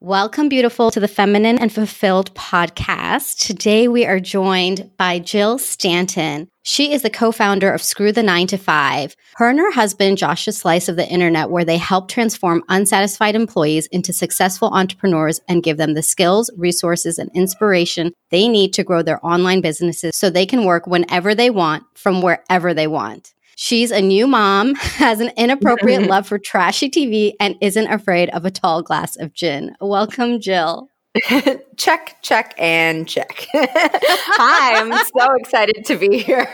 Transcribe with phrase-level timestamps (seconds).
[0.00, 3.44] Welcome, beautiful, to the Feminine and Fulfilled podcast.
[3.44, 6.46] Today we are joined by Jill Stanton.
[6.62, 9.16] She is the co founder of Screw the Nine to Five.
[9.34, 13.34] Her and her husband, Josh, a slice of the internet where they help transform unsatisfied
[13.34, 18.84] employees into successful entrepreneurs and give them the skills, resources, and inspiration they need to
[18.84, 23.34] grow their online businesses so they can work whenever they want from wherever they want.
[23.60, 28.44] She's a new mom, has an inappropriate love for trashy TV, and isn't afraid of
[28.44, 29.74] a tall glass of gin.
[29.80, 30.90] Welcome, Jill.
[31.76, 33.48] check, check, and check.
[33.52, 36.46] Hi, I'm so excited to be here.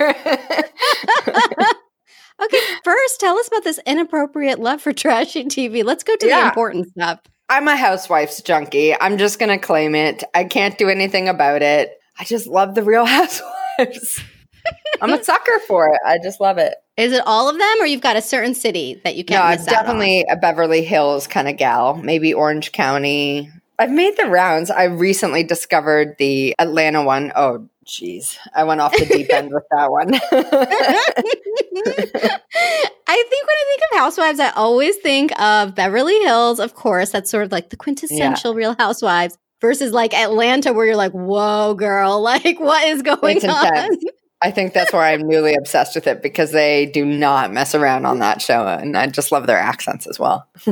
[2.42, 5.84] okay, first, tell us about this inappropriate love for trashy TV.
[5.84, 6.41] Let's go to yeah.
[6.41, 7.20] the important stuff.
[7.50, 8.98] I'm a housewife's junkie.
[8.98, 10.24] I'm just going to claim it.
[10.32, 11.98] I can't do anything about it.
[12.18, 14.22] I just love the real housewives.
[15.02, 16.00] I'm a sucker for it.
[16.06, 16.74] I just love it.
[16.96, 19.40] Is it all of them, or you've got a certain city that you can't?
[19.40, 21.96] No, I'm definitely a Beverly Hills kind of gal.
[21.96, 23.50] Maybe Orange County.
[23.78, 24.70] I've made the rounds.
[24.70, 27.32] I recently discovered the Atlanta one.
[27.34, 30.14] Oh, jeez, I went off the deep end with that one.
[33.06, 36.60] I think when I think of housewives, I always think of Beverly Hills.
[36.60, 38.56] Of course, that's sort of like the quintessential yeah.
[38.56, 42.22] Real Housewives versus like Atlanta, where you're like, "Whoa, girl!
[42.22, 43.98] Like, what is going on?"
[44.45, 48.05] I think that's why I'm newly obsessed with it because they do not mess around
[48.05, 48.67] on that show.
[48.67, 50.47] And I just love their accents as well.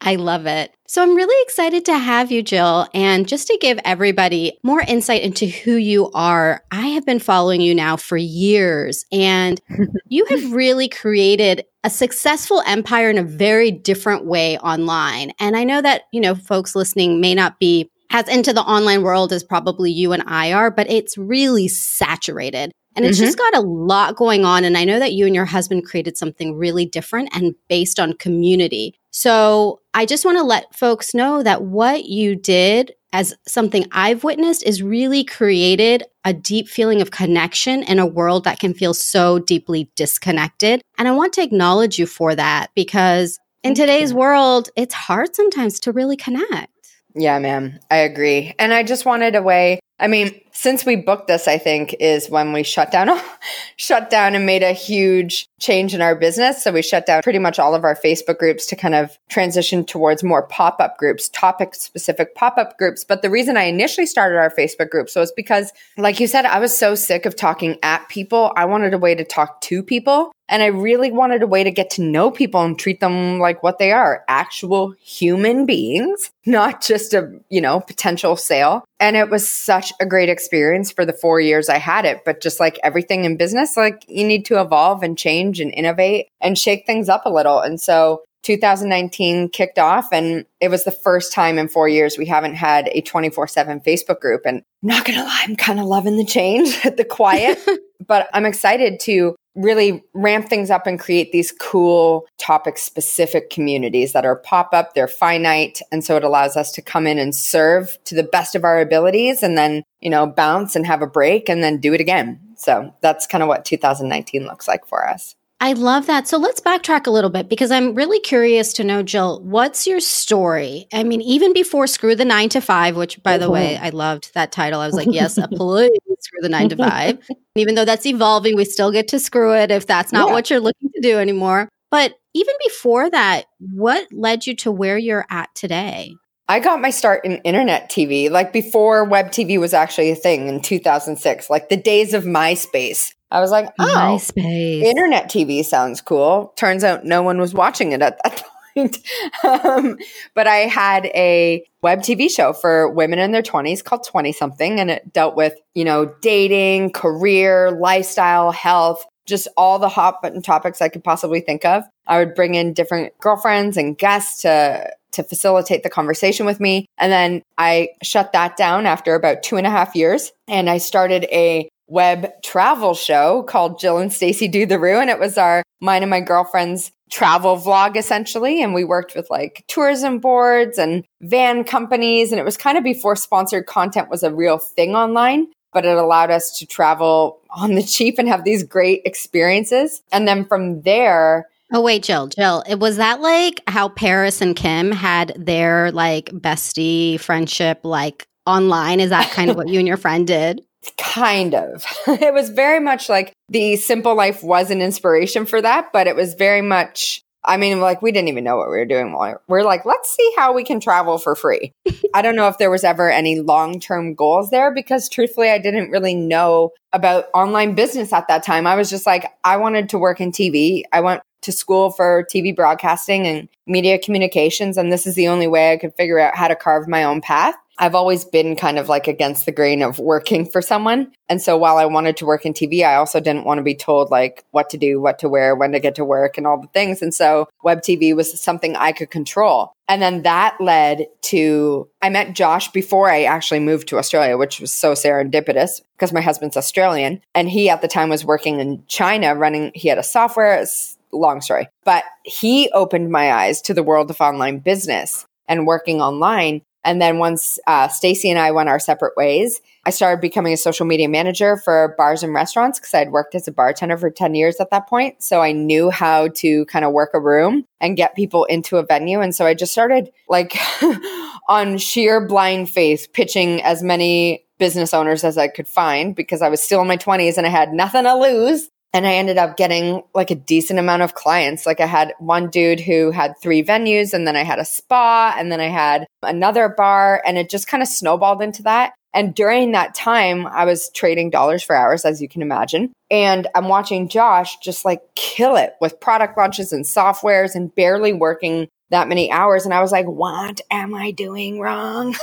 [0.00, 0.74] I love it.
[0.88, 2.86] So I'm really excited to have you, Jill.
[2.94, 7.60] And just to give everybody more insight into who you are, I have been following
[7.60, 9.04] you now for years.
[9.12, 9.60] And
[10.08, 15.32] you have really created a successful empire in a very different way online.
[15.38, 19.02] And I know that, you know, folks listening may not be as into the online
[19.02, 22.72] world as probably you and I are, but it's really saturated.
[22.94, 23.26] And it's mm-hmm.
[23.26, 24.64] just got a lot going on.
[24.64, 28.14] And I know that you and your husband created something really different and based on
[28.14, 28.94] community.
[29.10, 34.24] So I just want to let folks know that what you did as something I've
[34.24, 38.94] witnessed is really created a deep feeling of connection in a world that can feel
[38.94, 40.82] so deeply disconnected.
[40.98, 45.80] And I want to acknowledge you for that because in today's world, it's hard sometimes
[45.80, 46.70] to really connect.
[47.16, 48.54] Yeah, man, I agree.
[48.58, 49.80] And I just wanted a way.
[49.98, 53.18] I mean, since we booked this, I think is when we shut down,
[53.76, 56.62] shut down and made a huge change in our business.
[56.62, 59.84] So we shut down pretty much all of our Facebook groups to kind of transition
[59.84, 63.04] towards more pop up groups, topic specific pop up groups.
[63.04, 66.58] But the reason I initially started our Facebook groups was because, like you said, I
[66.58, 68.52] was so sick of talking at people.
[68.56, 70.32] I wanted a way to talk to people.
[70.48, 73.62] And I really wanted a way to get to know people and treat them like
[73.62, 78.84] what they are, actual human beings, not just a, you know, potential sale.
[78.98, 82.24] And it was such a great experience for the four years I had it.
[82.24, 86.28] But just like everything in business, like you need to evolve and change and innovate
[86.40, 87.60] and shake things up a little.
[87.60, 92.26] And so 2019 kicked off and it was the first time in four years we
[92.26, 94.42] haven't had a 24 7 Facebook group.
[94.46, 97.58] And I'm not going to lie, I'm kind of loving the change, the quiet,
[98.06, 104.12] but I'm excited to really ramp things up and create these cool topic specific communities
[104.12, 105.80] that are pop up, they're finite.
[105.90, 108.80] And so it allows us to come in and serve to the best of our
[108.80, 112.40] abilities and then, you know, bounce and have a break and then do it again.
[112.56, 115.34] So that's kind of what 2019 looks like for us.
[115.58, 116.28] I love that.
[116.28, 120.00] So let's backtrack a little bit because I'm really curious to know, Jill, what's your
[120.00, 120.86] story?
[120.92, 123.84] I mean, even before Screw the Nine to Five, which by the way, mm-hmm.
[123.84, 124.80] I loved that title.
[124.80, 125.90] I was like, yes, please
[126.20, 127.18] screw the nine to five.
[127.56, 130.32] even though that's evolving, we still get to screw it if that's not yeah.
[130.32, 131.68] what you're looking to do anymore.
[131.90, 136.14] But even before that, what led you to where you're at today?
[136.48, 140.48] I got my start in internet TV, like before web TV was actually a thing
[140.48, 143.12] in 2006, like the days of MySpace.
[143.32, 144.82] I was like, oh, MySpace.
[144.82, 146.52] internet TV sounds cool.
[146.56, 148.44] Turns out no one was watching it at that
[149.44, 149.96] um,
[150.34, 154.80] but I had a web TV show for women in their 20s called 20 something,
[154.80, 160.42] and it dealt with, you know, dating, career, lifestyle, health, just all the hot button
[160.42, 161.84] topics I could possibly think of.
[162.06, 166.86] I would bring in different girlfriends and guests to to facilitate the conversation with me.
[166.98, 170.30] And then I shut that down after about two and a half years.
[170.46, 174.98] And I started a web travel show called Jill and Stacy Do the Roo.
[174.98, 178.62] And it was our, mine and my girlfriend's travel vlog essentially.
[178.62, 182.32] And we worked with like tourism boards and van companies.
[182.32, 185.96] And it was kind of before sponsored content was a real thing online, but it
[185.96, 190.02] allowed us to travel on the cheap and have these great experiences.
[190.12, 194.54] And then from there, Oh wait, Jill, Jill, it was that like how Paris and
[194.54, 199.00] Kim had their like bestie friendship like online?
[199.00, 200.62] Is that kind of what you and your friend did?
[200.98, 201.84] Kind of.
[202.06, 206.16] it was very much like the simple life was an inspiration for that, but it
[206.16, 209.16] was very much I mean, like we didn't even know what we were doing.
[209.46, 211.72] We're like, let's see how we can travel for free.
[212.14, 215.58] I don't know if there was ever any long term goals there because truthfully, I
[215.58, 218.66] didn't really know about online business at that time.
[218.66, 220.82] I was just like, I wanted to work in TV.
[220.92, 224.76] I went to school for TV broadcasting and media communications.
[224.76, 227.20] And this is the only way I could figure out how to carve my own
[227.20, 227.54] path.
[227.78, 231.12] I've always been kind of like against the grain of working for someone.
[231.28, 233.74] And so while I wanted to work in TV, I also didn't want to be
[233.74, 236.60] told like what to do, what to wear, when to get to work and all
[236.60, 237.02] the things.
[237.02, 239.72] And so web TV was something I could control.
[239.88, 244.58] And then that led to, I met Josh before I actually moved to Australia, which
[244.58, 247.20] was so serendipitous because my husband's Australian.
[247.34, 250.64] And he at the time was working in China running, he had a software,
[251.12, 256.00] long story, but he opened my eyes to the world of online business and working
[256.00, 256.62] online.
[256.86, 260.56] And then once uh, Stacy and I went our separate ways, I started becoming a
[260.56, 264.36] social media manager for bars and restaurants because I'd worked as a bartender for 10
[264.36, 265.22] years at that point.
[265.22, 268.86] So I knew how to kind of work a room and get people into a
[268.86, 269.20] venue.
[269.20, 270.56] And so I just started like
[271.48, 276.48] on sheer blind faith pitching as many business owners as I could find because I
[276.48, 278.70] was still in my 20s and I had nothing to lose.
[278.96, 281.66] And I ended up getting like a decent amount of clients.
[281.66, 285.34] Like I had one dude who had three venues, and then I had a spa,
[285.36, 288.94] and then I had another bar, and it just kind of snowballed into that.
[289.12, 292.94] And during that time, I was trading dollars for hours, as you can imagine.
[293.10, 298.14] And I'm watching Josh just like kill it with product launches and softwares and barely
[298.14, 299.64] working that many hours.
[299.64, 302.14] And I was like, what am I doing wrong?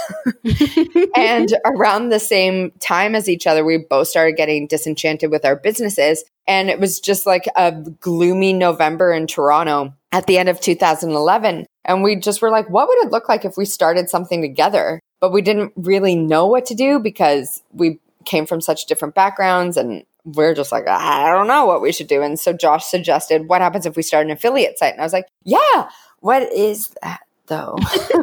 [1.15, 5.55] and around the same time as each other, we both started getting disenchanted with our
[5.55, 6.23] businesses.
[6.47, 11.65] And it was just like a gloomy November in Toronto at the end of 2011.
[11.85, 14.99] And we just were like, what would it look like if we started something together?
[15.19, 19.75] But we didn't really know what to do because we came from such different backgrounds
[19.75, 22.21] and we're just like, I don't know what we should do.
[22.21, 24.93] And so Josh suggested, what happens if we start an affiliate site?
[24.93, 25.89] And I was like, yeah,
[26.23, 27.77] what is that though?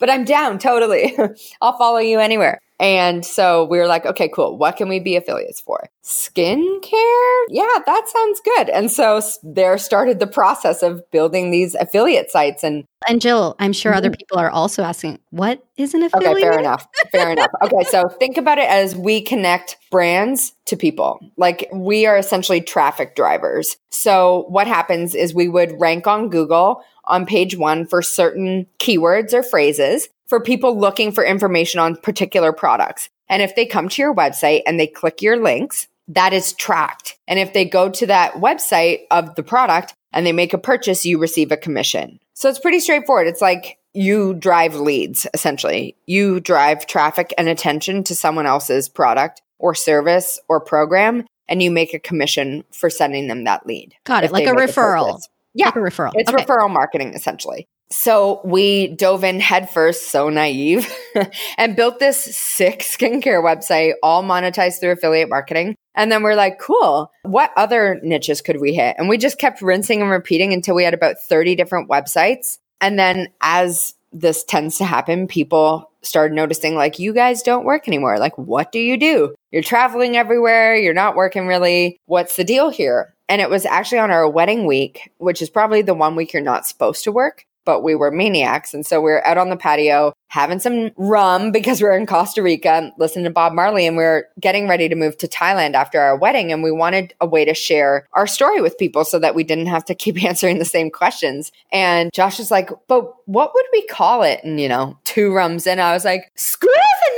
[0.00, 1.16] but I'm down totally.
[1.62, 2.58] I'll follow you anywhere.
[2.80, 4.58] And so we were like, okay, cool.
[4.58, 5.88] What can we be affiliates for?
[6.02, 7.44] Skincare?
[7.48, 8.68] Yeah, that sounds good.
[8.70, 12.64] And so there started the process of building these affiliate sites.
[12.64, 13.98] And and Jill, I'm sure mm-hmm.
[13.98, 16.36] other people are also asking, what is an affiliate?
[16.36, 16.88] Okay, fair enough.
[17.10, 17.50] Fair enough.
[17.62, 21.20] Okay, so think about it as we connect brands to people.
[21.36, 23.76] Like we are essentially traffic drivers.
[23.90, 29.32] So what happens is we would rank on Google on page one for certain keywords
[29.32, 33.10] or phrases for people looking for information on particular products.
[33.28, 37.18] And if they come to your website and they click your links, that is tracked.
[37.28, 41.04] And if they go to that website of the product and they make a purchase,
[41.04, 42.18] you receive a commission.
[42.32, 43.26] So it's pretty straightforward.
[43.26, 45.96] It's like you drive leads, essentially.
[46.06, 51.70] You drive traffic and attention to someone else's product or service or program, and you
[51.70, 53.94] make a commission for sending them that lead.
[54.04, 54.32] Got it.
[54.32, 55.18] Like a referral.
[55.18, 55.66] A yeah.
[55.66, 56.12] Like a referral.
[56.14, 56.42] It's okay.
[56.42, 57.68] referral marketing, essentially.
[57.92, 60.90] So we dove in headfirst, so naive,
[61.58, 65.76] and built this sick skincare website, all monetized through affiliate marketing.
[65.94, 68.96] And then we're like, cool, what other niches could we hit?
[68.98, 72.56] And we just kept rinsing and repeating until we had about 30 different websites.
[72.80, 77.86] And then as this tends to happen, people started noticing, like, you guys don't work
[77.86, 78.18] anymore.
[78.18, 79.34] Like, what do you do?
[79.50, 80.76] You're traveling everywhere.
[80.76, 81.98] You're not working really.
[82.06, 83.14] What's the deal here?
[83.28, 86.42] And it was actually on our wedding week, which is probably the one week you're
[86.42, 88.74] not supposed to work but we were maniacs.
[88.74, 92.06] And so we are out on the patio having some rum because we are in
[92.06, 95.74] Costa Rica, listening to Bob Marley, and we are getting ready to move to Thailand
[95.74, 96.50] after our wedding.
[96.50, 99.66] And we wanted a way to share our story with people so that we didn't
[99.66, 101.52] have to keep answering the same questions.
[101.70, 104.40] And Josh was like, but what would we call it?
[104.42, 106.70] And, you know, two rums in, I was like, screw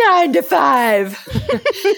[0.06, 1.18] nine to five.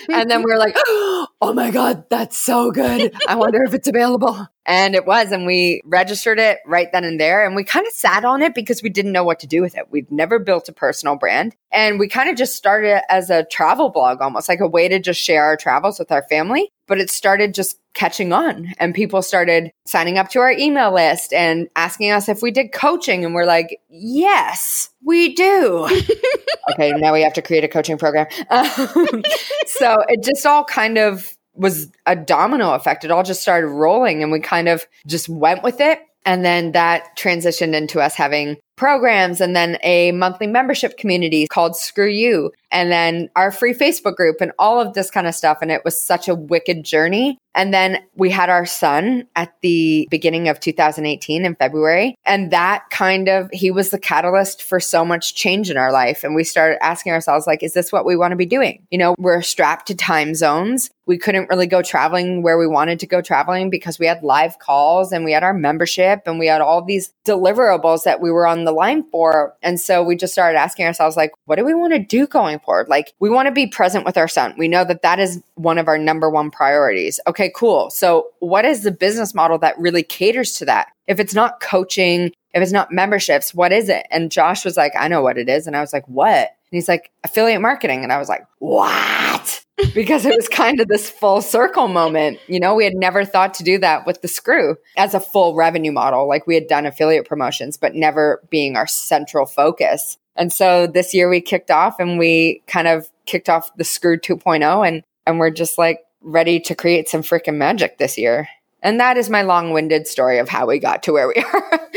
[0.13, 3.15] and then we were like, oh my God, that's so good.
[3.29, 4.47] I wonder if it's available.
[4.65, 5.31] And it was.
[5.31, 7.47] And we registered it right then and there.
[7.47, 9.77] And we kind of sat on it because we didn't know what to do with
[9.77, 9.91] it.
[9.91, 11.55] We'd never built a personal brand.
[11.71, 14.89] And we kind of just started it as a travel blog, almost like a way
[14.89, 16.73] to just share our travels with our family.
[16.87, 21.33] But it started just catching on and people started signing up to our email list
[21.33, 23.25] and asking us if we did coaching.
[23.25, 25.88] And we're like, yes, we do.
[26.73, 28.26] okay, now we have to create a coaching program.
[28.49, 29.23] Um,
[29.66, 33.05] so it just all kind of was a domino effect.
[33.05, 36.00] It all just started rolling and we kind of just went with it.
[36.25, 41.76] And then that transitioned into us having programs and then a monthly membership community called
[41.76, 45.59] Screw You and then our free Facebook group and all of this kind of stuff.
[45.62, 47.38] And it was such a wicked journey.
[47.54, 52.14] And then we had our son at the beginning of 2018 in February.
[52.26, 56.23] And that kind of, he was the catalyst for so much change in our life.
[56.23, 58.85] And we started asking ourselves, like, is this what we want to be doing?
[58.90, 60.90] You know, we're strapped to time zones.
[61.06, 64.59] We couldn't really go traveling where we wanted to go traveling because we had live
[64.59, 68.47] calls and we had our membership and we had all these deliverables that we were
[68.47, 69.56] on the line for.
[69.62, 72.58] And so we just started asking ourselves, like, what do we want to do going
[72.61, 72.88] forward?
[72.88, 74.54] Like, we want to be present with our son.
[74.58, 77.20] We know that that is one of our number one priorities.
[77.26, 77.90] Okay, cool.
[77.90, 80.88] So, what is the business model that really caters to that?
[81.06, 84.06] If it's not coaching, if it's not memberships, what is it?
[84.11, 85.66] And Josh was like, I know what it is.
[85.66, 86.56] And I was like, what?
[86.70, 88.02] And he's like, affiliate marketing.
[88.02, 89.64] And I was like, what?
[89.94, 92.38] because it was kind of this full circle moment.
[92.46, 95.54] You know, we had never thought to do that with the screw as a full
[95.54, 96.26] revenue model.
[96.26, 100.16] Like we had done affiliate promotions, but never being our central focus.
[100.35, 104.18] And so this year we kicked off and we kind of kicked off the Screw
[104.18, 108.49] 2.0 and and we're just like ready to create some freaking magic this year.
[108.87, 111.88] And that is my long-winded story of how we got to where we are.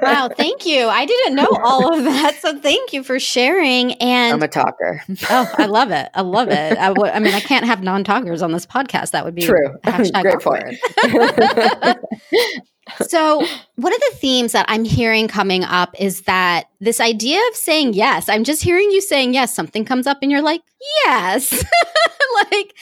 [0.00, 0.86] wow, thank you.
[0.86, 3.94] I didn't know all of that, so thank you for sharing.
[3.94, 5.02] And I'm a talker.
[5.30, 6.08] oh, I love it.
[6.14, 6.78] I love it.
[6.78, 9.10] I, w- I mean, I can't have non-talkers on this podcast.
[9.10, 9.74] That would be true.
[9.84, 10.76] Great point
[13.06, 13.44] so,
[13.76, 17.94] one of the themes that I'm hearing coming up is that this idea of saying
[17.94, 20.62] yes, I'm just hearing you saying yes, something comes up and you're like,
[21.04, 21.52] yes.
[22.52, 22.74] like,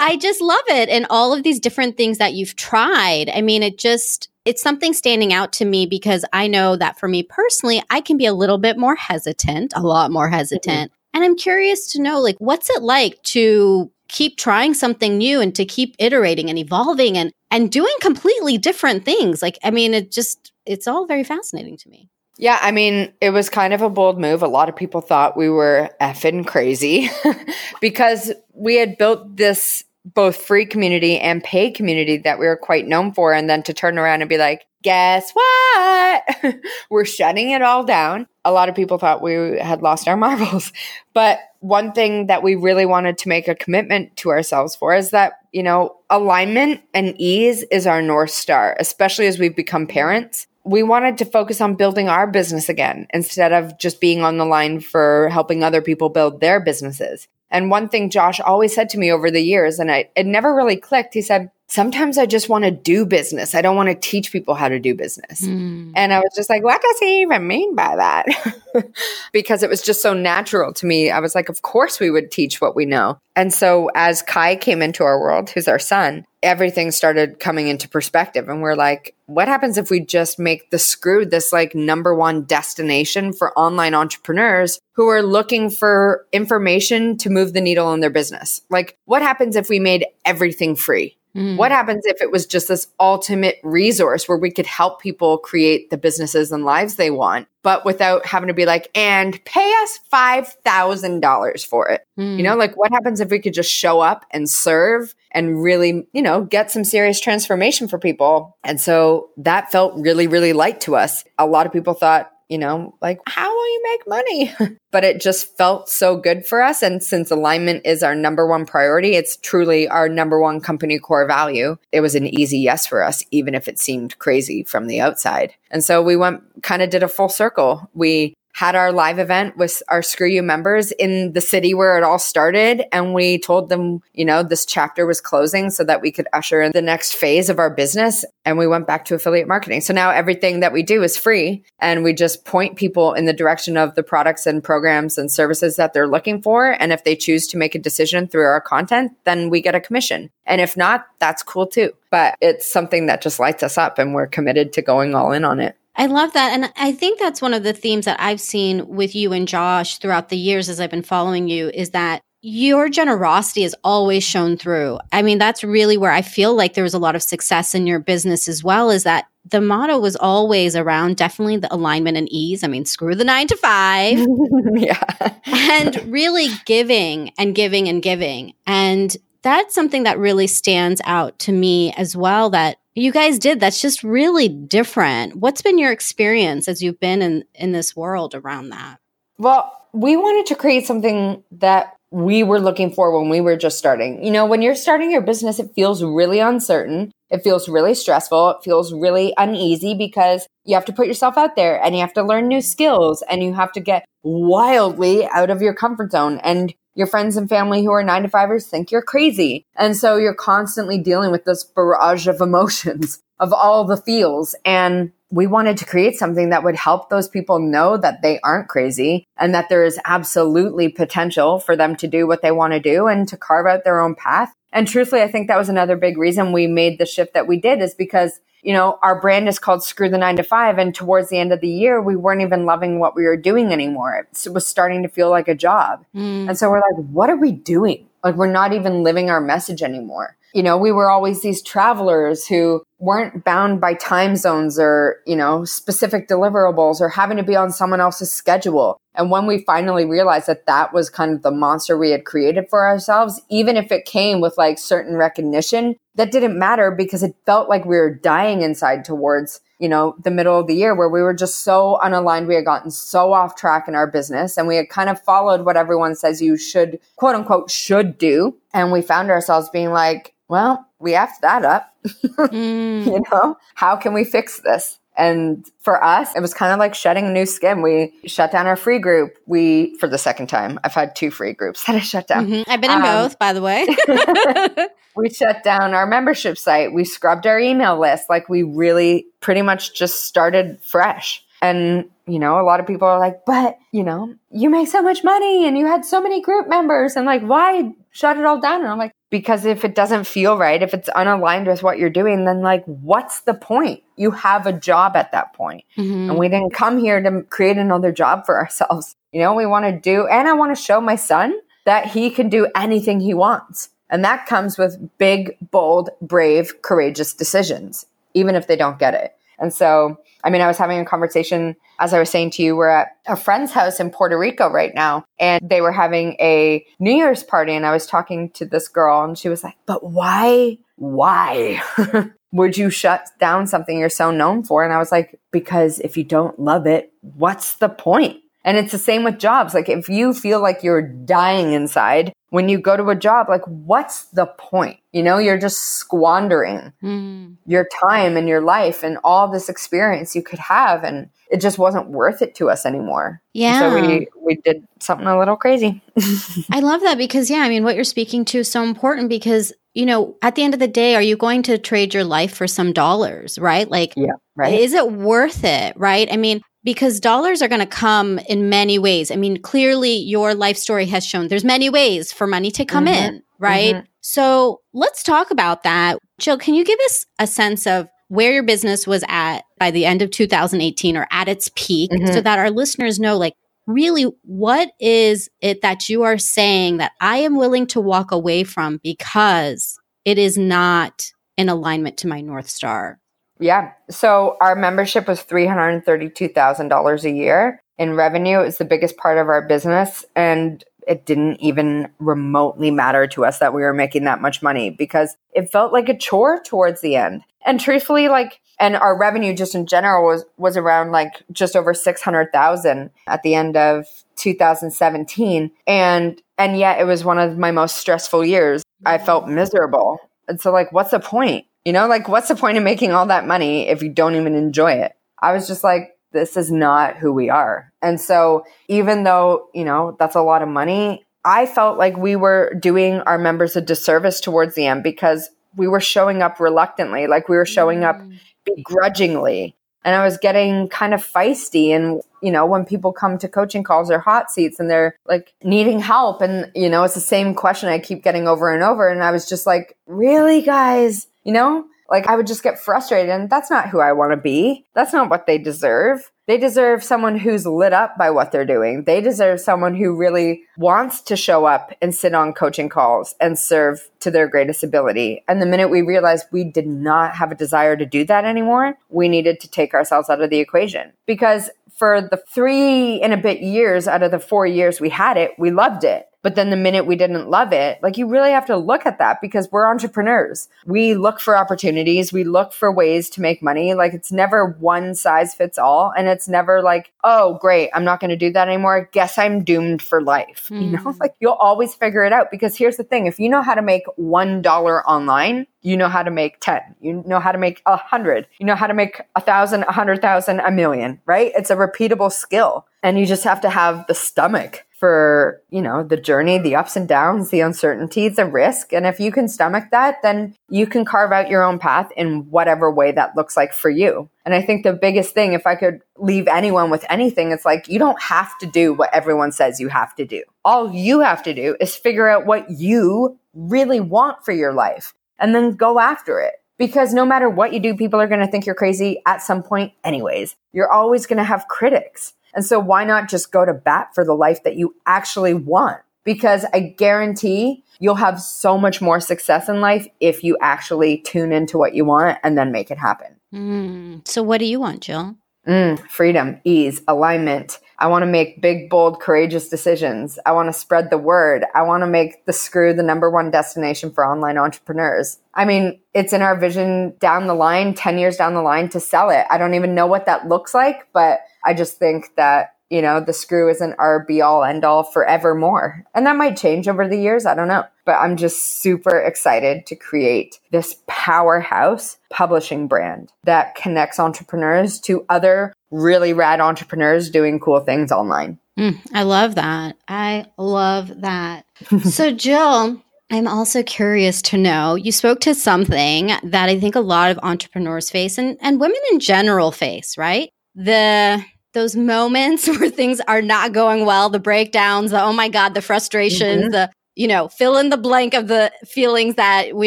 [0.00, 0.88] I just love it.
[0.88, 3.30] And all of these different things that you've tried.
[3.30, 7.08] I mean, it just, it's something standing out to me because I know that for
[7.08, 10.90] me personally, I can be a little bit more hesitant, a lot more hesitant.
[10.90, 11.16] Mm-hmm.
[11.16, 15.54] And I'm curious to know, like, what's it like to keep trying something new and
[15.54, 19.42] to keep iterating and evolving and and doing completely different things.
[19.42, 22.08] Like I mean it just it's all very fascinating to me.
[22.38, 24.42] Yeah, I mean, it was kind of a bold move.
[24.42, 27.08] A lot of people thought we were effing crazy
[27.80, 32.86] because we had built this both free community and paid community that we were quite
[32.86, 33.32] known for.
[33.32, 36.56] And then to turn around and be like, guess what?
[36.90, 38.26] we're shutting it all down.
[38.46, 40.72] A lot of people thought we had lost our marbles.
[41.12, 45.10] But one thing that we really wanted to make a commitment to ourselves for is
[45.10, 50.46] that, you know, alignment and ease is our North Star, especially as we've become parents.
[50.64, 54.44] We wanted to focus on building our business again instead of just being on the
[54.44, 57.28] line for helping other people build their businesses.
[57.50, 60.54] And one thing Josh always said to me over the years, and I, it never
[60.54, 63.54] really clicked, he said, sometimes I just want to do business.
[63.54, 65.42] I don't want to teach people how to do business.
[65.42, 65.92] Mm.
[65.96, 68.26] And I was just like, what does he even mean by that?
[69.32, 71.10] because it was just so natural to me.
[71.10, 73.18] I was like, of course we would teach what we know.
[73.34, 77.88] And so as Kai came into our world, who's our son, everything started coming into
[77.88, 78.48] perspective.
[78.48, 82.44] And we're like, what happens if we just make the screw this like number one
[82.44, 88.10] destination for online entrepreneurs who are looking for information to move the needle in their
[88.10, 88.62] business?
[88.70, 91.18] Like, what happens if we made everything free?
[91.36, 91.56] Mm.
[91.56, 95.90] What happens if it was just this ultimate resource where we could help people create
[95.90, 100.00] the businesses and lives they want, but without having to be like, and pay us
[100.10, 102.06] $5,000 for it?
[102.18, 102.38] Mm.
[102.38, 106.06] You know, like what happens if we could just show up and serve and really,
[106.12, 108.56] you know, get some serious transformation for people?
[108.64, 111.22] And so that felt really, really light to us.
[111.38, 114.76] A lot of people thought, you know, like, how will you make money?
[114.92, 116.82] but it just felt so good for us.
[116.82, 121.26] And since alignment is our number one priority, it's truly our number one company core
[121.26, 121.76] value.
[121.92, 125.54] It was an easy yes for us, even if it seemed crazy from the outside.
[125.70, 127.90] And so we went, kind of did a full circle.
[127.94, 132.02] We had our live event with our Screw You members in the city where it
[132.02, 132.84] all started.
[132.90, 136.62] And we told them, you know, this chapter was closing so that we could usher
[136.62, 138.24] in the next phase of our business.
[138.46, 139.82] And we went back to affiliate marketing.
[139.82, 141.64] So now everything that we do is free.
[141.80, 145.76] And we just point people in the direction of the products and programs and services
[145.76, 146.80] that they're looking for.
[146.80, 149.80] And if they choose to make a decision through our content, then we get a
[149.80, 150.30] commission.
[150.46, 151.92] And if not, that's cool too.
[152.10, 155.44] But it's something that just lights us up and we're committed to going all in
[155.44, 155.76] on it.
[155.96, 156.52] I love that.
[156.52, 159.98] And I think that's one of the themes that I've seen with you and Josh
[159.98, 164.56] throughout the years as I've been following you is that your generosity is always shown
[164.56, 164.98] through.
[165.10, 167.86] I mean, that's really where I feel like there was a lot of success in
[167.86, 172.30] your business as well, is that the motto was always around definitely the alignment and
[172.30, 172.62] ease.
[172.62, 174.18] I mean, screw the nine to five.
[174.74, 175.02] yeah.
[175.46, 178.54] and really giving and giving and giving.
[178.66, 183.60] And that's something that really stands out to me as well that you guys did
[183.60, 188.34] that's just really different what's been your experience as you've been in in this world
[188.34, 188.98] around that
[189.38, 193.78] well we wanted to create something that we were looking for when we were just
[193.78, 194.24] starting.
[194.24, 197.10] You know, when you're starting your business, it feels really uncertain.
[197.30, 198.50] It feels really stressful.
[198.50, 202.12] It feels really uneasy because you have to put yourself out there and you have
[202.14, 206.38] to learn new skills and you have to get wildly out of your comfort zone.
[206.44, 209.64] And your friends and family who are nine to fivers think you're crazy.
[209.76, 214.56] And so you're constantly dealing with this barrage of emotions of all the feels.
[214.64, 218.68] And we wanted to create something that would help those people know that they aren't
[218.68, 222.80] crazy and that there is absolutely potential for them to do what they want to
[222.80, 224.52] do and to carve out their own path.
[224.72, 227.60] And truthfully, I think that was another big reason we made the shift that we
[227.60, 230.76] did is because you know, our brand is called Screw the Nine to Five.
[230.76, 233.72] And towards the end of the year, we weren't even loving what we were doing
[233.72, 234.26] anymore.
[234.28, 236.04] It was starting to feel like a job.
[236.16, 236.48] Mm.
[236.48, 238.08] And so we're like, what are we doing?
[238.24, 242.46] Like, we're not even living our message anymore you know, we were always these travelers
[242.46, 247.54] who weren't bound by time zones or, you know, specific deliverables or having to be
[247.54, 248.96] on someone else's schedule.
[249.14, 252.70] And when we finally realized that that was kind of the monster we had created
[252.70, 257.36] for ourselves, even if it came with like certain recognition, that didn't matter because it
[257.44, 261.10] felt like we were dying inside towards you know, the middle of the year where
[261.10, 262.46] we were just so unaligned.
[262.46, 265.66] We had gotten so off track in our business and we had kind of followed
[265.66, 268.56] what everyone says you should, quote unquote, should do.
[268.72, 271.92] And we found ourselves being like, well, we effed that up.
[272.06, 273.06] mm.
[273.06, 274.98] You know, how can we fix this?
[275.16, 277.80] And for us, it was kind of like shedding a new skin.
[277.80, 279.38] We shut down our free group.
[279.46, 282.46] We, for the second time, I've had two free groups that I shut down.
[282.46, 282.70] Mm-hmm.
[282.70, 283.86] I've been in um, both, by the way.
[285.16, 286.92] we shut down our membership site.
[286.92, 288.28] We scrubbed our email list.
[288.28, 291.42] Like we really pretty much just started fresh.
[291.62, 295.00] And, you know, a lot of people are like, but, you know, you make so
[295.00, 298.60] much money and you had so many group members and like, why shut it all
[298.60, 298.82] down?
[298.82, 302.10] And I'm like, because if it doesn't feel right, if it's unaligned with what you're
[302.10, 304.02] doing, then like, what's the point?
[304.16, 305.84] You have a job at that point.
[305.96, 306.30] Mm-hmm.
[306.30, 309.16] And we didn't come here to create another job for ourselves.
[309.32, 312.30] You know, we want to do, and I want to show my son that he
[312.30, 313.90] can do anything he wants.
[314.08, 319.34] And that comes with big, bold, brave, courageous decisions, even if they don't get it.
[319.58, 322.76] And so, I mean, I was having a conversation, as I was saying to you,
[322.76, 326.84] we're at a friend's house in Puerto Rico right now, and they were having a
[326.98, 327.72] New Year's party.
[327.72, 331.82] And I was talking to this girl, and she was like, But why, why
[332.52, 334.84] would you shut down something you're so known for?
[334.84, 338.40] And I was like, Because if you don't love it, what's the point?
[338.66, 339.74] And it's the same with jobs.
[339.74, 343.64] Like, if you feel like you're dying inside, when you go to a job, like,
[343.64, 344.98] what's the point?
[345.12, 347.56] You know, you're just squandering mm.
[347.64, 351.04] your time and your life and all this experience you could have.
[351.04, 353.40] And it just wasn't worth it to us anymore.
[353.52, 353.78] Yeah.
[353.78, 356.02] so we, we did something a little crazy.
[356.72, 359.72] I love that because, yeah, I mean, what you're speaking to is so important because,
[359.94, 362.52] you know, at the end of the day, are you going to trade your life
[362.52, 363.88] for some dollars, right?
[363.88, 364.74] Like, yeah, right.
[364.74, 366.28] Is it worth it, right?
[366.32, 369.32] I mean, because dollars are going to come in many ways.
[369.32, 373.06] I mean, clearly your life story has shown there's many ways for money to come
[373.06, 373.24] mm-hmm.
[373.24, 373.96] in, right?
[373.96, 374.06] Mm-hmm.
[374.20, 376.20] So let's talk about that.
[376.38, 380.06] Jill, can you give us a sense of where your business was at by the
[380.06, 382.32] end of 2018 or at its peak mm-hmm.
[382.32, 383.54] so that our listeners know, like,
[383.88, 388.62] really, what is it that you are saying that I am willing to walk away
[388.62, 393.18] from because it is not in alignment to my North Star?
[393.58, 393.92] Yeah.
[394.10, 398.60] So our membership was $332,000 a year in revenue.
[398.60, 400.24] It was the biggest part of our business.
[400.34, 404.90] And it didn't even remotely matter to us that we were making that much money
[404.90, 407.42] because it felt like a chore towards the end.
[407.64, 411.94] And truthfully, like, and our revenue just in general was, was around like just over
[411.94, 415.70] 600,000 at the end of 2017.
[415.86, 418.82] And, and yet it was one of my most stressful years.
[419.04, 420.18] I felt miserable.
[420.48, 421.66] And so like, what's the point?
[421.86, 424.56] You know, like what's the point of making all that money if you don't even
[424.56, 425.12] enjoy it?
[425.40, 427.92] I was just like, this is not who we are.
[428.02, 432.34] And so even though, you know, that's a lot of money, I felt like we
[432.34, 437.28] were doing our members a disservice towards the end because we were showing up reluctantly,
[437.28, 438.36] like we were showing up mm.
[438.64, 439.76] begrudgingly.
[440.04, 441.90] And I was getting kind of feisty.
[441.90, 445.54] And, you know, when people come to coaching calls or hot seats and they're like
[445.62, 449.08] needing help, and, you know, it's the same question I keep getting over and over.
[449.08, 451.28] And I was just like, really, guys?
[451.46, 454.36] You know, like I would just get frustrated and that's not who I want to
[454.36, 454.84] be.
[454.94, 456.30] That's not what they deserve.
[456.46, 459.04] They deserve someone who's lit up by what they're doing.
[459.04, 463.58] They deserve someone who really wants to show up and sit on coaching calls and
[463.58, 465.42] serve to their greatest ability.
[465.48, 468.96] And the minute we realized we did not have a desire to do that anymore,
[469.08, 473.38] we needed to take ourselves out of the equation because for the three and a
[473.38, 476.70] bit years out of the four years we had it, we loved it But then
[476.70, 479.68] the minute we didn't love it, like you really have to look at that because
[479.72, 480.68] we're entrepreneurs.
[480.84, 483.94] We look for opportunities, we look for ways to make money.
[483.94, 486.12] Like it's never one size fits all.
[486.16, 489.08] And it's never like, oh, great, I'm not going to do that anymore.
[489.10, 490.68] Guess I'm doomed for life.
[490.70, 490.82] Mm.
[490.82, 493.62] You know, like you'll always figure it out because here's the thing if you know
[493.62, 497.58] how to make $1 online, you know how to make 10 you know how to
[497.58, 501.20] make a hundred you know how to make a thousand a hundred thousand a million
[501.26, 505.82] right it's a repeatable skill and you just have to have the stomach for you
[505.82, 509.48] know the journey the ups and downs the uncertainty the risk and if you can
[509.48, 513.56] stomach that then you can carve out your own path in whatever way that looks
[513.56, 517.04] like for you and i think the biggest thing if i could leave anyone with
[517.10, 520.42] anything it's like you don't have to do what everyone says you have to do
[520.64, 525.12] all you have to do is figure out what you really want for your life
[525.38, 526.54] and then go after it.
[526.78, 529.62] Because no matter what you do, people are going to think you're crazy at some
[529.62, 530.56] point, anyways.
[530.72, 532.34] You're always going to have critics.
[532.56, 536.00] And so why not just go to bat for the life that you actually want?
[536.24, 541.52] Because I guarantee you'll have so much more success in life if you actually tune
[541.52, 543.36] into what you want and then make it happen.
[543.54, 544.26] Mm.
[544.26, 545.36] So, what do you want, Jill?
[545.68, 550.38] Mm, freedom, ease, alignment, I want to make big, bold, courageous decisions.
[550.44, 551.64] I want to spread the word.
[551.74, 555.38] I want to make the screw the number one destination for online entrepreneurs.
[555.54, 559.00] I mean, it's in our vision down the line, 10 years down the line to
[559.00, 559.46] sell it.
[559.50, 563.20] I don't even know what that looks like, but I just think that you know,
[563.20, 566.04] the screw isn't our be all end all forevermore.
[566.14, 567.46] And that might change over the years.
[567.46, 567.84] I don't know.
[568.04, 575.26] But I'm just super excited to create this powerhouse publishing brand that connects entrepreneurs to
[575.28, 578.58] other really rad entrepreneurs doing cool things online.
[578.78, 579.96] Mm, I love that.
[580.06, 581.64] I love that.
[582.04, 587.00] so, Jill, I'm also curious to know you spoke to something that I think a
[587.00, 590.50] lot of entrepreneurs face and, and women in general face, right?
[590.76, 591.42] The
[591.76, 595.82] those moments where things are not going well, the breakdowns, the oh my God, the
[595.82, 596.72] frustrations, mm-hmm.
[596.72, 599.86] the, you know, fill in the blank of the feelings that we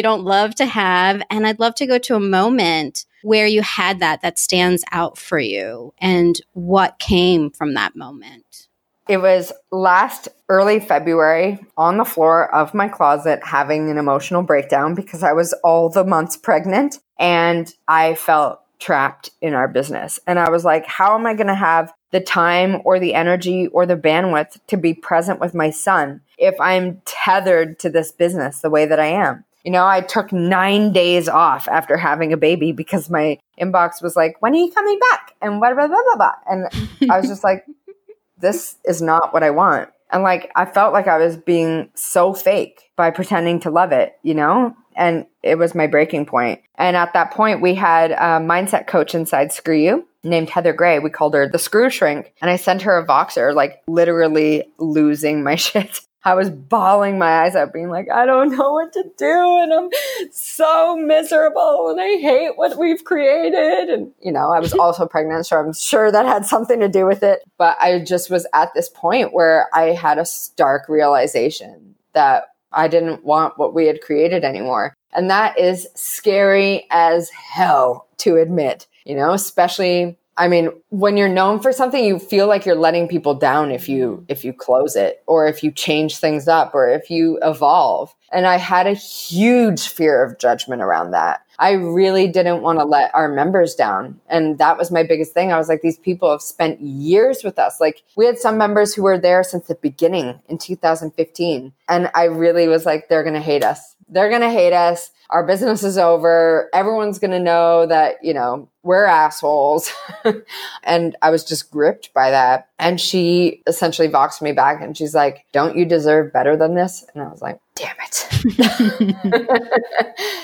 [0.00, 1.22] don't love to have.
[1.28, 5.18] And I'd love to go to a moment where you had that that stands out
[5.18, 8.68] for you and what came from that moment.
[9.08, 14.94] It was last early February on the floor of my closet having an emotional breakdown
[14.94, 20.18] because I was all the months pregnant and I felt trapped in our business.
[20.26, 23.68] And I was like, how am I going to have the time or the energy
[23.68, 28.60] or the bandwidth to be present with my son if I'm tethered to this business
[28.60, 29.44] the way that I am?
[29.64, 34.16] You know, I took nine days off after having a baby because my inbox was
[34.16, 35.34] like, when are you coming back?
[35.42, 36.34] And blah, blah, blah, blah, blah.
[36.48, 37.66] And I was just like,
[38.38, 39.90] this is not what I want.
[40.10, 44.18] And like, I felt like I was being so fake by pretending to love it,
[44.22, 44.74] you know?
[45.00, 46.60] And it was my breaking point.
[46.74, 50.98] And at that point, we had a mindset coach inside Screw You named Heather Gray.
[50.98, 52.34] We called her the Screw Shrink.
[52.42, 56.00] And I sent her a Voxer, like literally losing my shit.
[56.22, 59.62] I was bawling my eyes out, being like, I don't know what to do.
[59.62, 59.88] And I'm
[60.30, 61.88] so miserable.
[61.88, 63.88] And I hate what we've created.
[63.88, 65.46] And, you know, I was also pregnant.
[65.46, 67.40] So I'm sure that had something to do with it.
[67.56, 72.88] But I just was at this point where I had a stark realization that I
[72.88, 74.94] didn't want what we had created anymore.
[75.12, 81.28] And that is scary as hell to admit, you know, especially I mean, when you're
[81.28, 84.96] known for something, you feel like you're letting people down if you if you close
[84.96, 88.14] it or if you change things up or if you evolve.
[88.32, 91.42] And I had a huge fear of judgment around that.
[91.60, 94.18] I really didn't want to let our members down.
[94.30, 95.52] And that was my biggest thing.
[95.52, 97.78] I was like, these people have spent years with us.
[97.78, 101.74] Like, we had some members who were there since the beginning in 2015.
[101.86, 103.94] And I really was like, they're going to hate us.
[104.08, 105.10] They're going to hate us.
[105.28, 106.70] Our business is over.
[106.72, 109.92] Everyone's going to know that, you know, we're assholes.
[110.82, 112.68] and I was just gripped by that.
[112.78, 117.04] And she essentially voxed me back and she's like, don't you deserve better than this?
[117.14, 118.26] And I was like, damn it.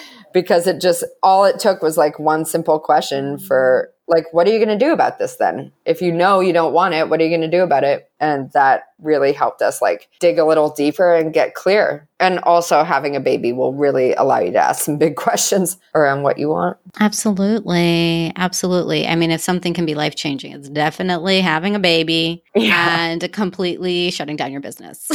[0.37, 4.51] because it just all it took was like one simple question for like what are
[4.51, 5.73] you going to do about this then?
[5.87, 8.11] If you know you don't want it what are you going to do about it?
[8.21, 12.07] And that really helped us like dig a little deeper and get clear.
[12.21, 16.23] And also having a baby will really allow you to ask some big questions around
[16.23, 16.77] what you want.
[17.01, 18.31] Absolutely.
[18.37, 19.07] Absolutely.
[19.07, 23.07] I mean if something can be life changing it's definitely having a baby yeah.
[23.07, 25.09] and completely shutting down your business.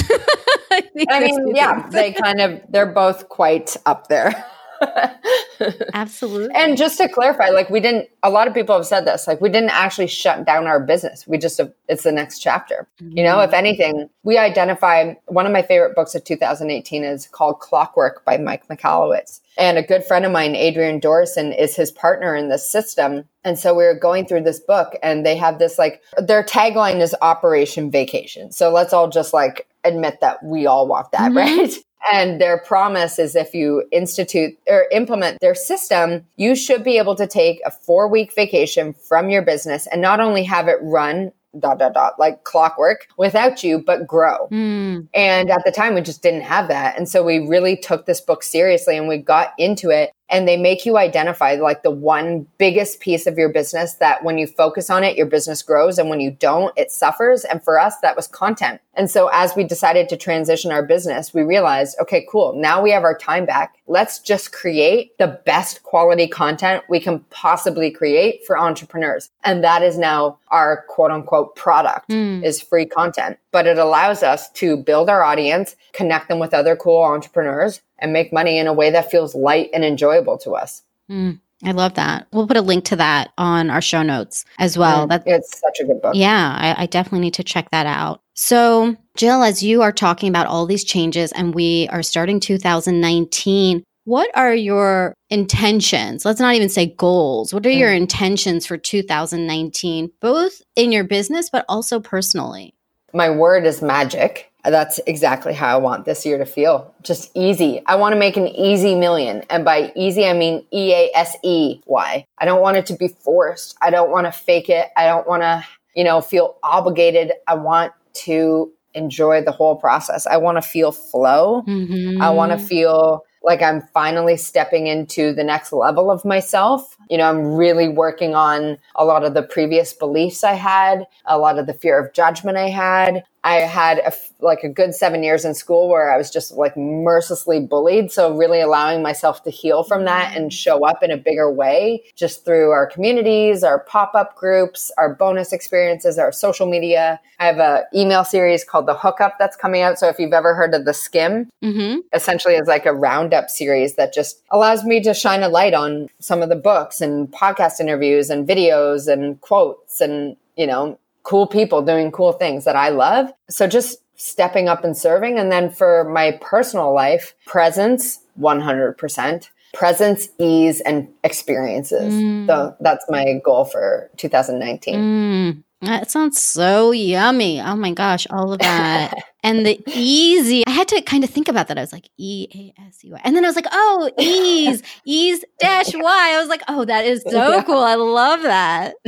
[0.71, 0.81] I,
[1.12, 4.43] I mean yeah they kind of they're both quite up there
[5.94, 6.54] Absolutely.
[6.56, 9.41] And just to clarify, like we didn't, a lot of people have said this, like
[9.41, 11.28] we didn't actually shut down our business.
[11.28, 12.88] We just, it's the next chapter.
[13.02, 13.17] Mm-hmm.
[13.17, 17.60] You know, if anything, we identify one of my favorite books of 2018 is called
[17.60, 19.41] Clockwork by Mike Michalowicz.
[19.58, 23.26] And a good friend of mine, Adrienne Dorison, is his partner in this system.
[23.44, 27.02] And so we were going through this book and they have this like, their tagline
[27.02, 28.52] is Operation Vacation.
[28.52, 31.38] So let's all just like admit that we all want that, mm-hmm.
[31.38, 31.74] right?
[32.11, 37.15] And their promise is if you institute or implement their system, you should be able
[37.15, 41.31] to take a four week vacation from your business and not only have it run
[41.59, 44.47] dot dot dot like clockwork without you but grow.
[44.51, 45.07] Mm.
[45.13, 46.97] and at the time we just didn't have that.
[46.97, 50.58] And so we really took this book seriously and we got into it and they
[50.58, 54.89] make you identify like the one biggest piece of your business that when you focus
[54.89, 56.00] on it, your business grows.
[56.00, 57.44] And when you don't, it suffers.
[57.44, 58.80] And for us, that was content.
[58.94, 62.54] And so as we decided to transition our business, we realized, okay, cool.
[62.56, 63.76] Now we have our time back.
[63.88, 69.30] Let's just create the best quality content we can possibly create for entrepreneurs.
[69.44, 72.44] And that is now our quote unquote product mm.
[72.44, 76.76] is free content, but it allows us to build our audience, connect them with other
[76.76, 80.81] cool entrepreneurs and make money in a way that feels light and enjoyable to us.
[81.09, 82.27] Mm, I love that.
[82.33, 85.07] We'll put a link to that on our show notes as well.
[85.07, 86.15] Mm, it's such a good book.
[86.15, 88.21] Yeah, I, I definitely need to check that out.
[88.33, 93.83] So, Jill, as you are talking about all these changes and we are starting 2019,
[94.05, 96.25] what are your intentions?
[96.25, 97.53] Let's not even say goals.
[97.53, 97.97] What are your mm.
[97.97, 102.73] intentions for 2019, both in your business, but also personally?
[103.13, 104.50] My word is magic.
[104.63, 106.93] That's exactly how I want this year to feel.
[107.02, 107.82] Just easy.
[107.86, 109.43] I want to make an easy million.
[109.50, 112.26] And by easy, I mean E A S E Y.
[112.38, 113.76] I don't want it to be forced.
[113.82, 114.89] I don't want to fake it.
[114.95, 117.32] I don't want to, you know, feel obligated.
[117.47, 120.28] I want to enjoy the whole process.
[120.28, 121.63] I want to feel flow.
[121.67, 122.21] Mm-hmm.
[122.21, 126.95] I want to feel like I'm finally stepping into the next level of myself.
[127.10, 131.39] You know, I'm really working on a lot of the previous beliefs I had, a
[131.39, 133.24] lot of the fear of judgment I had.
[133.43, 136.77] I had a, like a good seven years in school where I was just like
[136.77, 138.12] mercilessly bullied.
[138.12, 142.04] So really allowing myself to heal from that and show up in a bigger way
[142.15, 147.19] just through our communities, our pop-up groups, our bonus experiences, our social media.
[147.39, 149.97] I have a email series called The Hookup that's coming out.
[149.97, 151.99] So if you've ever heard of The Skimm, mm-hmm.
[152.13, 156.10] essentially is like a roundup series that just allows me to shine a light on
[156.19, 161.47] some of the books and podcast interviews and videos and quotes and you know cool
[161.47, 163.31] people doing cool things that I love.
[163.49, 165.39] So just stepping up and serving.
[165.39, 169.49] And then for my personal life, presence, 100%.
[169.73, 172.13] Presence, ease, and experiences.
[172.13, 172.45] Mm.
[172.45, 174.95] So that's my goal for 2019.
[174.95, 175.63] Mm.
[175.82, 177.60] That sounds so yummy.
[177.60, 179.15] Oh my gosh, all of that.
[179.44, 181.78] and the easy, I had to kind of think about that.
[181.80, 183.20] I was like, E A S E Y.
[183.24, 186.34] And then I was like, oh, ease, ease dash Y.
[186.36, 187.63] I was like, oh, that is so yeah.
[187.63, 187.80] cool.
[187.80, 188.94] I love that.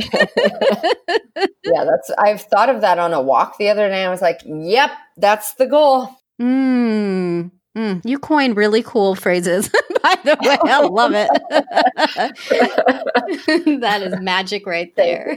[1.64, 4.04] yeah, that's, I've thought of that on a walk the other day.
[4.04, 6.10] I was like, yep, that's the goal.
[6.42, 7.52] Mm.
[7.76, 9.68] Mm, you coin really cool phrases,
[10.02, 10.58] by the way.
[10.62, 11.28] I love it.
[13.80, 15.36] that is magic right there.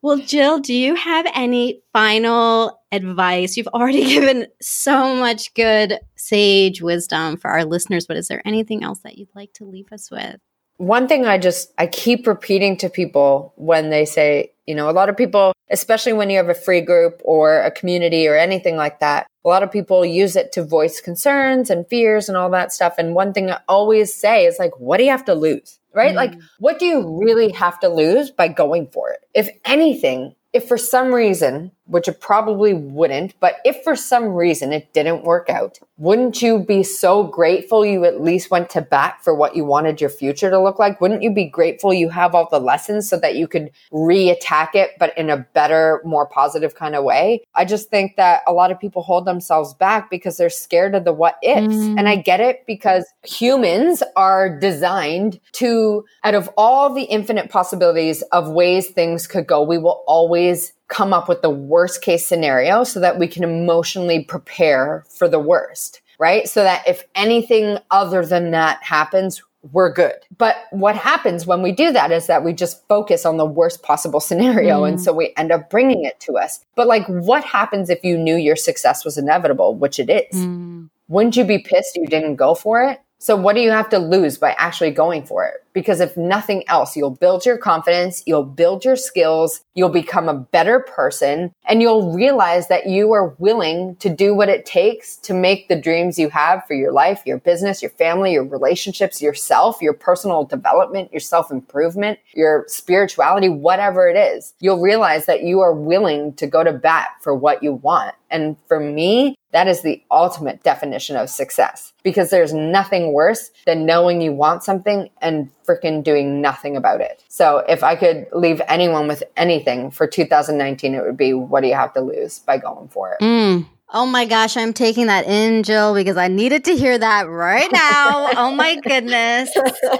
[0.00, 3.56] Well, Jill, do you have any final advice?
[3.56, 8.84] You've already given so much good sage wisdom for our listeners, but is there anything
[8.84, 10.36] else that you'd like to leave us with?
[10.76, 14.92] One thing I just I keep repeating to people when they say, you know, a
[14.92, 18.76] lot of people, especially when you have a free group or a community or anything
[18.76, 22.50] like that, a lot of people use it to voice concerns and fears and all
[22.50, 22.94] that stuff.
[22.96, 25.80] And one thing I always say is like, what do you have to lose?
[25.98, 26.12] Right?
[26.12, 26.16] Mm.
[26.16, 29.18] Like, what do you really have to lose by going for it?
[29.34, 34.72] If anything, if for some reason, which it probably wouldn't, but if for some reason
[34.72, 39.18] it didn't work out, wouldn't you be so grateful you at least went to bat
[39.24, 41.00] for what you wanted your future to look like?
[41.00, 44.90] Wouldn't you be grateful you have all the lessons so that you could re-attack it,
[44.98, 47.42] but in a better, more positive kind of way?
[47.54, 51.04] I just think that a lot of people hold themselves back because they're scared of
[51.04, 51.74] the what ifs.
[51.74, 51.98] Mm.
[51.98, 58.22] And I get it because humans are designed to, out of all the infinite possibilities
[58.30, 62.84] of ways things could go, we will always come up with the worst case scenario
[62.84, 66.48] so that we can emotionally prepare for the worst, right?
[66.48, 70.14] So that if anything other than that happens, we're good.
[70.36, 73.82] But what happens when we do that is that we just focus on the worst
[73.82, 74.82] possible scenario.
[74.82, 74.88] Mm.
[74.88, 76.64] And so we end up bringing it to us.
[76.74, 80.40] But like, what happens if you knew your success was inevitable, which it is?
[80.40, 80.90] Mm.
[81.08, 83.00] Wouldn't you be pissed you didn't go for it?
[83.20, 85.64] So what do you have to lose by actually going for it?
[85.72, 90.34] Because if nothing else, you'll build your confidence, you'll build your skills, you'll become a
[90.34, 95.34] better person, and you'll realize that you are willing to do what it takes to
[95.34, 99.82] make the dreams you have for your life, your business, your family, your relationships, yourself,
[99.82, 104.54] your personal development, your self improvement, your spirituality, whatever it is.
[104.60, 108.14] You'll realize that you are willing to go to bat for what you want.
[108.30, 113.86] And for me, that is the ultimate definition of success because there's nothing worse than
[113.86, 117.24] knowing you want something and freaking doing nothing about it.
[117.28, 121.68] So if I could leave anyone with anything for 2019, it would be what do
[121.68, 123.20] you have to lose by going for it?
[123.22, 123.66] Mm.
[123.90, 127.70] Oh my gosh, I'm taking that in, Jill, because I needed to hear that right
[127.72, 128.28] now.
[128.36, 129.50] oh my goodness.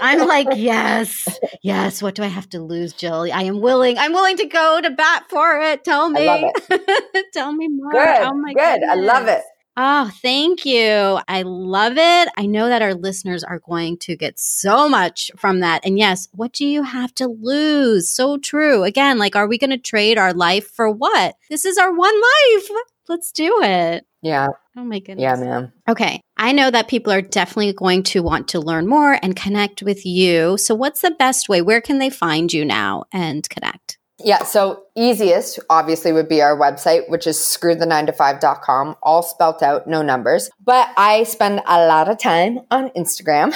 [0.01, 1.27] I'm like, yes,
[1.63, 1.99] yes.
[2.01, 3.27] What do I have to lose, Jill?
[3.33, 3.97] I am willing.
[3.97, 5.83] I'm willing to go to bat for it.
[5.83, 6.51] Tell me.
[6.69, 7.25] It.
[7.33, 7.91] Tell me more.
[7.91, 8.21] Good.
[8.21, 8.81] Oh my good.
[8.81, 8.89] Goodness.
[8.91, 9.41] I love it.
[9.81, 11.19] Oh, thank you.
[11.27, 12.29] I love it.
[12.35, 15.85] I know that our listeners are going to get so much from that.
[15.85, 18.09] And yes, what do you have to lose?
[18.11, 18.83] So true.
[18.83, 21.37] Again, like, are we going to trade our life for what?
[21.49, 22.69] This is our one life.
[23.09, 24.05] Let's do it.
[24.21, 24.49] Yeah.
[24.77, 25.23] Oh my goodness.
[25.23, 25.73] Yeah, man.
[25.89, 26.21] Okay.
[26.37, 30.05] I know that people are definitely going to want to learn more and connect with
[30.05, 30.57] you.
[30.57, 31.61] So, what's the best way?
[31.61, 33.98] Where can they find you now and connect?
[34.23, 40.01] Yeah, so easiest obviously would be our website, which is screwthe9to5.com, all spelt out, no
[40.01, 40.49] numbers.
[40.63, 43.53] But I spend a lot of time on Instagram.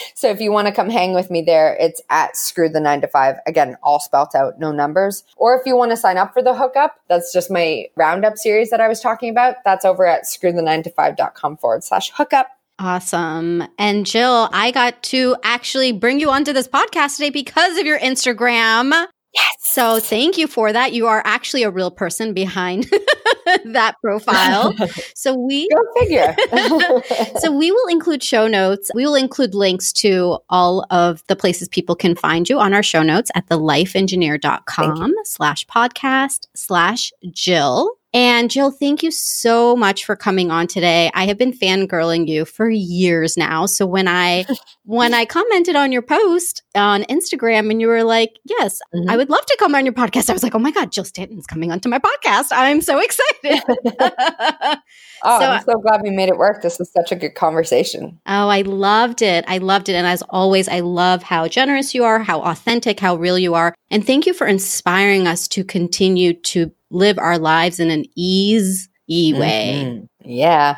[0.14, 3.38] so if you want to come hang with me there, it's at screwthe9to5.
[3.46, 5.24] Again, all spelt out, no numbers.
[5.36, 8.70] Or if you want to sign up for the hookup, that's just my roundup series
[8.70, 9.56] that I was talking about.
[9.64, 12.48] That's over at screwthe9to5.com forward slash hookup.
[12.78, 13.64] Awesome.
[13.76, 17.98] And Jill, I got to actually bring you onto this podcast today because of your
[17.98, 19.08] Instagram.
[19.34, 19.44] Yes.
[19.60, 20.92] So thank you for that.
[20.92, 22.86] You are actually a real person behind
[23.64, 24.74] that profile.
[25.14, 26.34] So we go figure.
[27.40, 28.88] so we will include show notes.
[28.94, 32.84] We will include links to all of the places people can find you on our
[32.84, 37.97] show notes at thelifeengineer.com slash podcast slash Jill.
[38.14, 41.10] And Jill, thank you so much for coming on today.
[41.12, 43.66] I have been fangirling you for years now.
[43.66, 44.46] So when I
[44.84, 49.10] when I commented on your post on Instagram and you were like, "Yes, mm-hmm.
[49.10, 51.04] I would love to come on your podcast." I was like, "Oh my god, Jill
[51.04, 52.46] Stanton's coming onto my podcast.
[52.50, 53.62] I'm so excited."
[54.00, 56.62] oh, so, I'm so glad we made it work.
[56.62, 58.18] This was such a good conversation.
[58.26, 59.44] Oh, I loved it.
[59.48, 59.94] I loved it.
[59.94, 63.74] And as always, I love how generous you are, how authentic, how real you are.
[63.90, 68.88] And thank you for inspiring us to continue to live our lives in an ease
[69.08, 69.82] way.
[69.84, 70.30] Mm-hmm.
[70.30, 70.76] Yeah.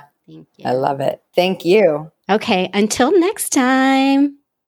[0.65, 1.23] I love it.
[1.35, 2.11] Thank you.
[2.29, 2.71] Okay.
[2.73, 4.40] Until next time.